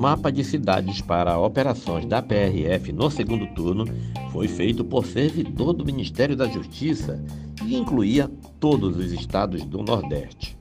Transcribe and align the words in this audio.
mapa 0.00 0.32
de 0.32 0.42
cidades 0.42 1.02
para 1.02 1.38
operações 1.38 2.06
da 2.06 2.22
PRF 2.22 2.90
no 2.90 3.10
segundo 3.10 3.46
turno 3.48 3.84
foi 4.32 4.48
feito 4.48 4.82
por 4.82 5.04
servidor 5.04 5.74
do 5.74 5.84
Ministério 5.84 6.34
da 6.34 6.48
Justiça 6.48 7.22
e 7.66 7.76
incluía 7.76 8.30
todos 8.58 8.96
os 8.96 9.12
estados 9.12 9.62
do 9.62 9.82
Nordeste. 9.82 10.56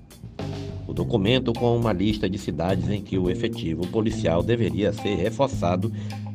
O 0.85 0.93
documento 0.93 1.53
com 1.53 1.77
uma 1.77 1.93
lista 1.93 2.29
de 2.29 2.37
cidades 2.37 2.89
em 2.89 3.01
que 3.01 3.17
o 3.17 3.29
efetivo 3.29 3.87
policial 3.87 4.43
deveria 4.43 4.91
ser 4.91 5.15
reforçado 5.15 5.89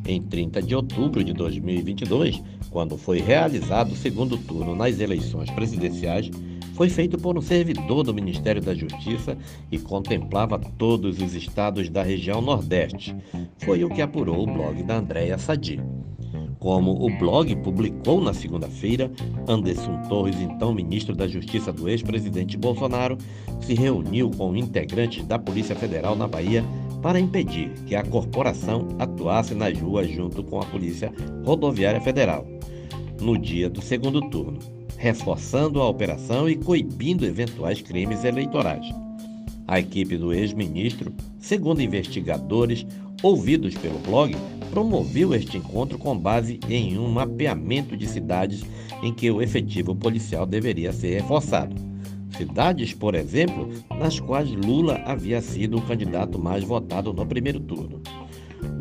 em 0.07 0.23
30 0.23 0.63
de 0.63 0.75
outubro 0.75 1.23
de 1.23 1.35
2022, 1.35 2.43
quando 2.71 2.97
foi 2.97 3.21
realizado 3.21 3.93
o 3.93 3.97
segundo 3.97 4.39
turno 4.39 4.75
nas 4.75 4.99
eleições 4.99 5.51
presidenciais, 5.51 6.31
foi 6.75 6.89
feito 6.89 7.17
por 7.17 7.39
um 7.39 7.41
servidor 7.41 8.03
do 8.03 8.13
Ministério 8.13 8.61
da 8.61 8.75
Justiça 8.75 9.39
e 9.71 9.79
contemplava 9.79 10.59
todos 10.59 11.21
os 11.21 11.35
estados 11.35 11.89
da 11.89 12.03
região 12.03 12.43
Nordeste. 12.43 13.15
Foi 13.59 13.85
o 13.85 13.89
que 13.89 14.03
apurou 14.03 14.43
o 14.43 14.53
blog 14.53 14.83
da 14.83 14.97
Andréa 14.97 15.39
Sadi. 15.39 15.81
Como 16.59 16.93
o 16.93 17.19
blog 17.19 17.55
publicou 17.57 18.21
na 18.21 18.33
segunda-feira, 18.33 19.11
Anderson 19.47 20.03
Torres, 20.09 20.41
então 20.41 20.75
ministro 20.75 21.15
da 21.15 21.29
Justiça 21.29 21.73
do 21.73 21.89
ex-presidente 21.89 22.57
Bolsonaro, 22.57 23.19
se 23.61 23.75
reuniu 23.75 24.31
com 24.31 24.57
integrantes 24.57 25.25
da 25.27 25.39
Polícia 25.39 25.77
Federal 25.77 26.17
na 26.17 26.27
Bahia 26.27 26.65
para 27.03 27.21
impedir 27.21 27.71
que 27.87 27.95
a 27.95 28.03
corporação 28.03 28.89
atuasse 28.99 29.55
nas 29.55 29.79
ruas 29.79 30.11
junto 30.11 30.43
com 30.43 30.61
a 30.61 30.65
Polícia 30.65 31.13
Rodoviária 31.45 32.01
Federal 32.01 32.47
no 33.21 33.39
dia 33.39 33.69
do 33.69 33.83
segundo 33.83 34.21
turno 34.31 34.59
reforçando 35.05 35.83
a 35.83 35.87
operação 35.87 36.49
e 36.49 36.57
coibindo 36.57 37.27
eventuais 37.27 37.83
crimes 37.83 38.25
eleitorais. 38.25 38.87
A 39.69 39.79
equipe 39.79 40.17
do 40.17 40.33
ex-ministro, 40.33 41.13
segundo 41.39 41.83
investigadores 41.83 42.87
ouvidos 43.23 43.75
pelo 43.75 43.99
blog, 43.99 44.35
promoveu 44.71 45.35
este 45.35 45.59
encontro 45.59 45.99
com 45.99 46.17
base 46.17 46.59
em 46.71 46.99
um 46.99 47.07
mapeamento 47.11 47.95
de 47.95 48.07
cidades 48.09 48.65
em 49.03 49.13
que 49.13 49.31
o 49.31 49.43
efetivo 49.43 49.95
policial 49.95 50.47
deveria 50.47 50.91
ser 50.91 51.21
reforçado. 51.21 51.77
Cidades, 52.35 52.95
por 52.95 53.15
exemplo, 53.15 53.69
nas 53.99 54.19
quais 54.19 54.51
Lula 54.53 55.03
havia 55.05 55.43
sido 55.43 55.77
o 55.77 55.83
candidato 55.83 56.39
mais 56.39 56.65
votado 56.65 57.13
no 57.13 57.27
primeiro 57.27 57.61
turno. 57.61 58.01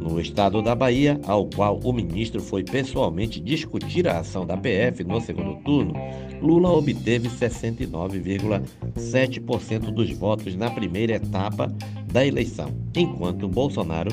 No 0.03 0.19
estado 0.19 0.61
da 0.61 0.75
Bahia, 0.75 1.17
ao 1.25 1.45
qual 1.45 1.79
o 1.81 1.93
ministro 1.93 2.41
foi 2.41 2.61
pessoalmente 2.61 3.39
discutir 3.39 4.05
a 4.05 4.19
ação 4.19 4.45
da 4.45 4.57
PF 4.57 5.01
no 5.05 5.21
segundo 5.21 5.55
turno, 5.63 5.93
Lula 6.41 6.69
obteve 6.69 7.29
69,7% 7.29 9.91
dos 9.91 10.11
votos 10.11 10.57
na 10.57 10.69
primeira 10.69 11.13
etapa 11.13 11.73
da 12.11 12.27
eleição, 12.27 12.69
enquanto 12.93 13.47
Bolsonaro 13.47 14.11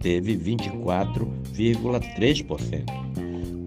teve 0.00 0.36
24,3%. 0.36 2.84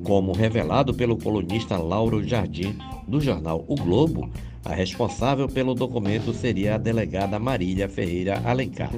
Como 0.04 0.34
revelado 0.34 0.94
pelo 0.94 1.16
colunista 1.16 1.78
Lauro 1.78 2.22
Jardim, 2.22 2.76
do 3.08 3.22
jornal 3.22 3.64
O 3.66 3.76
Globo, 3.76 4.30
a 4.66 4.74
responsável 4.74 5.48
pelo 5.48 5.74
documento 5.74 6.34
seria 6.34 6.76
a 6.76 6.78
delegada 6.78 7.40
Marília 7.40 7.88
Ferreira 7.88 8.42
Alencar. 8.44 8.92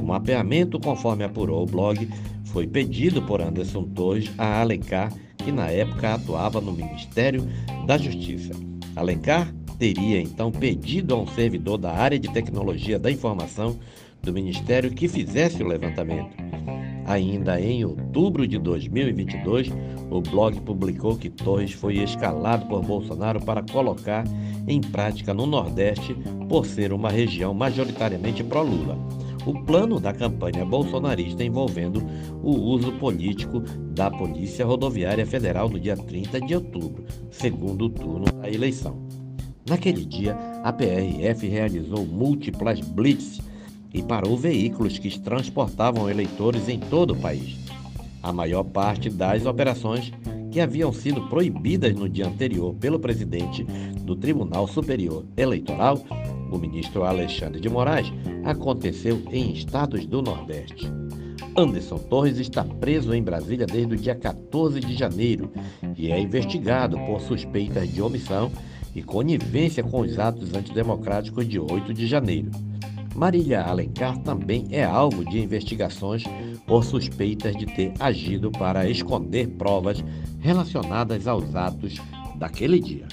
O 0.00 0.02
mapeamento, 0.02 0.80
conforme 0.80 1.24
apurou 1.24 1.62
o 1.62 1.66
blog, 1.66 2.08
foi 2.46 2.66
pedido 2.66 3.20
por 3.20 3.42
Anderson 3.42 3.82
Torres 3.82 4.32
a 4.38 4.62
Alencar, 4.62 5.12
que 5.36 5.52
na 5.52 5.66
época 5.66 6.14
atuava 6.14 6.58
no 6.58 6.72
Ministério 6.72 7.46
da 7.86 7.98
Justiça. 7.98 8.54
Alencar 8.96 9.54
teria 9.78 10.18
então 10.18 10.50
pedido 10.50 11.14
a 11.14 11.18
um 11.18 11.26
servidor 11.26 11.76
da 11.76 11.92
área 11.92 12.18
de 12.18 12.32
tecnologia 12.32 12.98
da 12.98 13.10
informação 13.10 13.78
do 14.22 14.32
Ministério 14.32 14.90
que 14.90 15.06
fizesse 15.06 15.62
o 15.62 15.68
levantamento. 15.68 16.34
Ainda 17.04 17.60
em 17.60 17.84
outubro 17.84 18.48
de 18.48 18.58
2022, 18.58 19.70
o 20.10 20.22
blog 20.22 20.58
publicou 20.62 21.14
que 21.18 21.28
Torres 21.28 21.72
foi 21.72 21.98
escalado 21.98 22.64
por 22.68 22.82
Bolsonaro 22.82 23.38
para 23.38 23.62
colocar 23.62 24.24
em 24.66 24.80
prática 24.80 25.34
no 25.34 25.44
Nordeste 25.44 26.14
por 26.48 26.64
ser 26.64 26.90
uma 26.90 27.10
região 27.10 27.52
majoritariamente 27.52 28.42
pró-Lula 28.42 28.96
o 29.46 29.54
plano 29.64 29.98
da 29.98 30.12
campanha 30.12 30.64
bolsonarista 30.64 31.44
envolvendo 31.44 32.02
o 32.42 32.50
uso 32.50 32.92
político 32.92 33.60
da 33.92 34.10
Polícia 34.10 34.64
Rodoviária 34.64 35.26
Federal 35.26 35.68
no 35.68 35.78
dia 35.78 35.96
30 35.96 36.40
de 36.40 36.54
outubro, 36.54 37.04
segundo 37.30 37.88
turno 37.88 38.26
da 38.40 38.50
eleição. 38.50 38.98
Naquele 39.68 40.04
dia, 40.04 40.36
a 40.64 40.72
PRF 40.72 41.46
realizou 41.46 42.04
múltiplas 42.04 42.80
blitz 42.80 43.40
e 43.92 44.02
parou 44.02 44.36
veículos 44.36 44.98
que 44.98 45.18
transportavam 45.18 46.08
eleitores 46.08 46.68
em 46.68 46.78
todo 46.78 47.12
o 47.12 47.16
país. 47.16 47.56
A 48.22 48.32
maior 48.32 48.64
parte 48.64 49.08
das 49.08 49.46
operações 49.46 50.12
que 50.50 50.60
haviam 50.60 50.92
sido 50.92 51.22
proibidas 51.28 51.94
no 51.94 52.08
dia 52.08 52.26
anterior 52.26 52.74
pelo 52.74 52.98
presidente 52.98 53.64
do 54.02 54.16
Tribunal 54.16 54.66
Superior 54.66 55.24
Eleitoral 55.36 56.02
o 56.50 56.58
ministro 56.58 57.04
Alexandre 57.04 57.60
de 57.60 57.68
Moraes, 57.68 58.12
aconteceu 58.44 59.22
em 59.30 59.52
estados 59.52 60.06
do 60.06 60.22
Nordeste. 60.22 60.90
Anderson 61.56 61.98
Torres 61.98 62.38
está 62.38 62.64
preso 62.64 63.12
em 63.12 63.22
Brasília 63.22 63.66
desde 63.66 63.94
o 63.94 63.96
dia 63.96 64.14
14 64.14 64.80
de 64.80 64.94
janeiro 64.94 65.50
e 65.96 66.10
é 66.10 66.20
investigado 66.20 66.96
por 67.00 67.20
suspeitas 67.20 67.92
de 67.92 68.00
omissão 68.00 68.50
e 68.94 69.02
conivência 69.02 69.82
com 69.82 70.00
os 70.00 70.18
atos 70.18 70.54
antidemocráticos 70.54 71.48
de 71.48 71.58
8 71.58 71.92
de 71.92 72.06
janeiro. 72.06 72.50
Marília 73.14 73.62
Alencar 73.62 74.16
também 74.18 74.66
é 74.70 74.84
alvo 74.84 75.24
de 75.24 75.40
investigações 75.40 76.24
por 76.66 76.84
suspeitas 76.84 77.56
de 77.56 77.66
ter 77.66 77.92
agido 77.98 78.50
para 78.50 78.88
esconder 78.88 79.48
provas 79.48 80.02
relacionadas 80.38 81.26
aos 81.26 81.54
atos 81.54 81.96
daquele 82.36 82.78
dia. 82.78 83.06